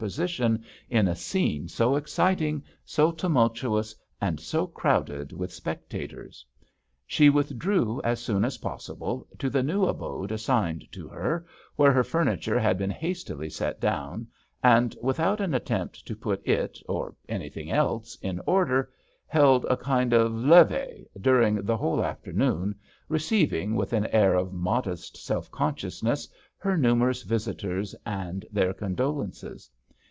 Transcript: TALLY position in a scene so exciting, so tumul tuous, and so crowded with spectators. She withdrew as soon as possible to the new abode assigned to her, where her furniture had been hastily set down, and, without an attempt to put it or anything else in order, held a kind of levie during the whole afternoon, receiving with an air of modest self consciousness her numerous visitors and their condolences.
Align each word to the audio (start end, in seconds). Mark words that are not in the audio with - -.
TALLY 0.01 0.07
position 0.07 0.63
in 0.89 1.07
a 1.07 1.15
scene 1.15 1.67
so 1.67 1.95
exciting, 1.95 2.63
so 2.83 3.11
tumul 3.11 3.53
tuous, 3.53 3.93
and 4.19 4.39
so 4.39 4.65
crowded 4.65 5.31
with 5.31 5.53
spectators. 5.53 6.43
She 7.05 7.29
withdrew 7.29 8.01
as 8.03 8.19
soon 8.19 8.43
as 8.43 8.57
possible 8.57 9.27
to 9.37 9.47
the 9.47 9.61
new 9.61 9.85
abode 9.85 10.31
assigned 10.31 10.85
to 10.93 11.07
her, 11.09 11.45
where 11.75 11.91
her 11.91 12.03
furniture 12.03 12.57
had 12.59 12.79
been 12.79 12.89
hastily 12.89 13.47
set 13.47 13.79
down, 13.79 14.25
and, 14.63 14.95
without 15.03 15.39
an 15.39 15.53
attempt 15.53 16.03
to 16.07 16.15
put 16.15 16.41
it 16.47 16.79
or 16.89 17.13
anything 17.29 17.69
else 17.69 18.15
in 18.23 18.41
order, 18.47 18.89
held 19.27 19.65
a 19.65 19.77
kind 19.77 20.13
of 20.13 20.31
levie 20.31 21.05
during 21.21 21.61
the 21.63 21.77
whole 21.77 22.03
afternoon, 22.03 22.73
receiving 23.07 23.75
with 23.75 23.93
an 23.93 24.07
air 24.07 24.33
of 24.33 24.51
modest 24.51 25.15
self 25.23 25.51
consciousness 25.51 26.27
her 26.57 26.75
numerous 26.75 27.21
visitors 27.21 27.93
and 28.03 28.47
their 28.51 28.73
condolences. 28.73 29.69